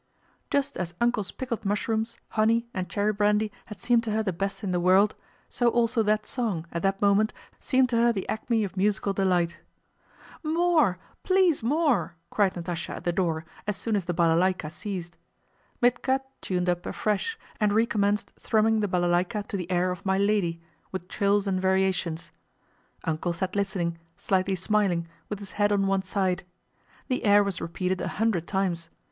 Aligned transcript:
Just 0.49 0.77
as 0.77 0.95
"Uncle's" 0.99 1.29
pickled 1.31 1.63
mushrooms, 1.63 2.17
honey, 2.29 2.65
and 2.73 2.89
cherry 2.89 3.13
brandy 3.13 3.51
had 3.67 3.79
seemed 3.79 4.03
to 4.05 4.11
her 4.13 4.23
the 4.23 4.33
best 4.33 4.63
in 4.63 4.71
the 4.71 4.79
world, 4.79 5.13
so 5.47 5.67
also 5.67 6.01
that 6.01 6.25
song, 6.25 6.65
at 6.71 6.81
that 6.81 7.03
moment, 7.03 7.33
seemed 7.59 7.87
to 7.89 7.97
her 7.97 8.11
the 8.11 8.27
acme 8.27 8.63
of 8.63 8.75
musical 8.75 9.13
delight. 9.13 9.59
"More, 10.41 10.97
please, 11.21 11.61
more!" 11.61 12.15
cried 12.31 12.55
Natásha 12.55 12.95
at 12.95 13.03
the 13.03 13.11
door 13.13 13.45
as 13.67 13.77
soon 13.77 13.95
as 13.95 14.05
the 14.05 14.13
balaláyka 14.15 14.71
ceased. 14.71 15.17
Mítka 15.83 16.21
tuned 16.41 16.67
up 16.67 16.87
afresh, 16.87 17.37
and 17.59 17.71
recommenced 17.71 18.33
thrumming 18.39 18.79
the 18.79 18.87
balaláyka 18.87 19.45
to 19.49 19.55
the 19.55 19.69
air 19.69 19.91
of 19.91 20.03
My 20.03 20.17
Lady, 20.17 20.59
with 20.91 21.09
trills 21.09 21.45
and 21.45 21.61
variations. 21.61 22.31
"Uncle" 23.03 23.33
sat 23.33 23.55
listening, 23.55 23.99
slightly 24.17 24.55
smiling, 24.55 25.07
with 25.29 25.37
his 25.37 25.51
head 25.51 25.71
on 25.71 25.85
one 25.85 26.01
side. 26.01 26.43
The 27.07 27.23
air 27.23 27.43
was 27.43 27.61
repeated 27.61 28.01
a 28.01 28.07
hundred 28.17 28.47
times. 28.47 28.89